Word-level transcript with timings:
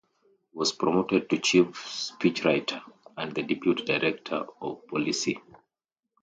He 0.51 0.57
was 0.57 0.71
promoted 0.71 1.29
to 1.29 1.37
Chief 1.37 1.73
Speechwriter 1.75 2.81
and 3.15 3.35
the 3.35 3.43
Deputy 3.43 3.83
Director 3.83 4.45
of 4.59 4.87
Policy. 4.87 5.37